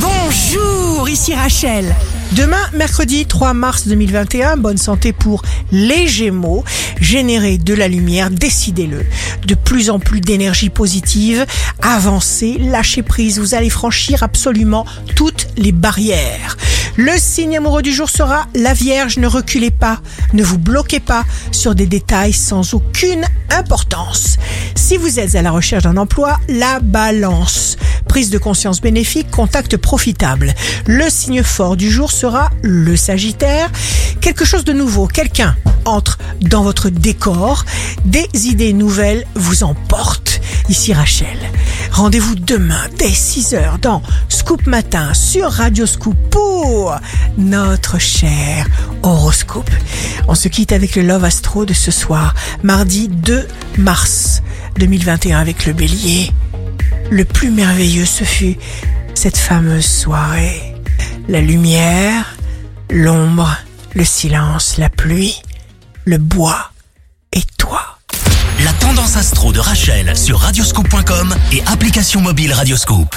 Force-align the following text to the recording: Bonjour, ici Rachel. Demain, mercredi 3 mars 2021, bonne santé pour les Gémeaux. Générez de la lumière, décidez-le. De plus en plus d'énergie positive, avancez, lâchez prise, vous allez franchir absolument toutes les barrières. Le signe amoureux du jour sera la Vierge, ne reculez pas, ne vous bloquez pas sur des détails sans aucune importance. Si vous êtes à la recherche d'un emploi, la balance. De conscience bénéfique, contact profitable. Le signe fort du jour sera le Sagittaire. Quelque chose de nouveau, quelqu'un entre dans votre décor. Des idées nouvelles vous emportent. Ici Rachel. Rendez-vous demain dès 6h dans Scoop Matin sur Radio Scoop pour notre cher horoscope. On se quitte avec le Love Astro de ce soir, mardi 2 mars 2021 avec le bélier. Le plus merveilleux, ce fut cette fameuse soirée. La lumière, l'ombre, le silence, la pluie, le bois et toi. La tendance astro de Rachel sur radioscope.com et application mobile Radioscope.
Bonjour, 0.00 1.08
ici 1.08 1.34
Rachel. 1.34 1.94
Demain, 2.32 2.62
mercredi 2.72 3.26
3 3.26 3.52
mars 3.54 3.88
2021, 3.88 4.56
bonne 4.56 4.76
santé 4.76 5.12
pour 5.12 5.42
les 5.72 6.06
Gémeaux. 6.06 6.62
Générez 7.00 7.58
de 7.58 7.74
la 7.74 7.88
lumière, 7.88 8.30
décidez-le. 8.30 9.04
De 9.46 9.54
plus 9.54 9.90
en 9.90 9.98
plus 9.98 10.20
d'énergie 10.20 10.70
positive, 10.70 11.46
avancez, 11.82 12.58
lâchez 12.58 13.02
prise, 13.02 13.40
vous 13.40 13.54
allez 13.54 13.70
franchir 13.70 14.22
absolument 14.22 14.84
toutes 15.16 15.48
les 15.56 15.72
barrières. 15.72 16.56
Le 16.96 17.12
signe 17.16 17.56
amoureux 17.56 17.82
du 17.82 17.92
jour 17.92 18.10
sera 18.10 18.46
la 18.54 18.74
Vierge, 18.74 19.18
ne 19.18 19.26
reculez 19.26 19.70
pas, 19.70 20.00
ne 20.32 20.42
vous 20.42 20.58
bloquez 20.58 21.00
pas 21.00 21.24
sur 21.50 21.74
des 21.74 21.86
détails 21.86 22.32
sans 22.32 22.74
aucune 22.74 23.24
importance. 23.50 24.36
Si 24.74 24.96
vous 24.96 25.18
êtes 25.18 25.34
à 25.34 25.42
la 25.42 25.50
recherche 25.50 25.84
d'un 25.84 25.96
emploi, 25.96 26.38
la 26.48 26.80
balance. 26.80 27.76
De 28.18 28.36
conscience 28.36 28.80
bénéfique, 28.80 29.30
contact 29.30 29.76
profitable. 29.76 30.52
Le 30.86 31.08
signe 31.08 31.44
fort 31.44 31.76
du 31.76 31.88
jour 31.88 32.10
sera 32.10 32.50
le 32.62 32.96
Sagittaire. 32.96 33.70
Quelque 34.20 34.44
chose 34.44 34.64
de 34.64 34.72
nouveau, 34.72 35.06
quelqu'un 35.06 35.54
entre 35.84 36.18
dans 36.40 36.64
votre 36.64 36.88
décor. 36.88 37.64
Des 38.04 38.26
idées 38.48 38.72
nouvelles 38.72 39.24
vous 39.36 39.62
emportent. 39.62 40.40
Ici 40.68 40.92
Rachel. 40.92 41.38
Rendez-vous 41.92 42.34
demain 42.34 42.80
dès 42.98 43.10
6h 43.10 43.78
dans 43.80 44.02
Scoop 44.28 44.66
Matin 44.66 45.14
sur 45.14 45.52
Radio 45.52 45.86
Scoop 45.86 46.16
pour 46.28 46.96
notre 47.38 48.00
cher 48.00 48.66
horoscope. 49.04 49.70
On 50.26 50.34
se 50.34 50.48
quitte 50.48 50.72
avec 50.72 50.96
le 50.96 51.02
Love 51.02 51.22
Astro 51.22 51.64
de 51.64 51.72
ce 51.72 51.92
soir, 51.92 52.34
mardi 52.64 53.06
2 53.08 53.46
mars 53.78 54.42
2021 54.76 55.38
avec 55.38 55.66
le 55.66 55.72
bélier. 55.72 56.32
Le 57.10 57.24
plus 57.24 57.50
merveilleux, 57.50 58.04
ce 58.04 58.24
fut 58.24 58.56
cette 59.14 59.38
fameuse 59.38 59.86
soirée. 59.86 60.74
La 61.28 61.40
lumière, 61.40 62.36
l'ombre, 62.90 63.56
le 63.94 64.04
silence, 64.04 64.76
la 64.76 64.90
pluie, 64.90 65.40
le 66.04 66.18
bois 66.18 66.70
et 67.32 67.42
toi. 67.58 67.98
La 68.64 68.72
tendance 68.74 69.16
astro 69.16 69.52
de 69.52 69.60
Rachel 69.60 70.16
sur 70.16 70.38
radioscope.com 70.38 71.34
et 71.52 71.62
application 71.66 72.20
mobile 72.20 72.52
Radioscope. 72.52 73.14